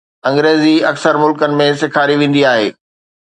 [0.29, 2.67] انگريزي اڪثر ملڪن ۾ سيکاري ويندي آهي.